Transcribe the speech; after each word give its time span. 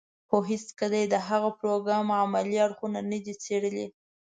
خو 0.27 0.37
هېڅکله 0.51 0.95
يې 1.01 1.07
د 1.13 1.15
هغه 1.27 1.49
پروګرام 1.59 2.07
عملي 2.21 2.57
اړخونه 2.65 2.99
نه 3.11 3.19
دي 3.25 3.33
څېړلي. 3.43 3.87